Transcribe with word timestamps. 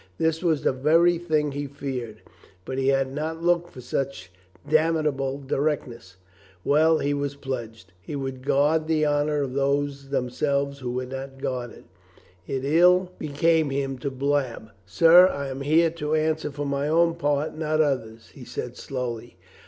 This 0.17 0.41
was 0.43 0.63
the 0.63 0.71
very 0.73 1.19
thing 1.19 1.51
he 1.51 1.67
feared, 1.67 2.23
but 2.65 2.79
he 2.79 2.87
had 2.87 3.13
not 3.13 3.43
looked 3.43 3.69
for 3.71 3.81
such 3.81 4.31
damnable 4.67 5.37
directness. 5.37 6.17
Well! 6.63 6.97
He 6.97 7.13
was 7.13 7.35
pledged. 7.35 7.93
He 8.01 8.15
would 8.15 8.43
guard 8.43 8.87
the 8.87 9.05
honor 9.05 9.43
of 9.43 9.53
those 9.53 10.01
who 10.05 10.09
themselves 10.09 10.83
would 10.83 11.11
not 11.11 11.37
guard 11.37 11.69
it. 11.69 11.85
It 12.47 12.65
ill 12.65 13.11
430 13.19 13.19
COLONEL 13.19 13.19
GREATHEART 13.19 13.19
became 13.19 13.69
him 13.69 13.97
to 13.99 14.09
blab. 14.09 14.69
"Sir, 14.87 15.27
I 15.27 15.49
am 15.49 15.61
here 15.61 15.91
to 15.91 16.15
answer 16.15 16.49
for 16.49 16.65
my 16.65 16.87
own 16.87 17.13
part, 17.13 17.55
not 17.55 17.79
others," 17.79 18.29
he 18.29 18.43
said 18.43 18.77
slowly. 18.77 19.37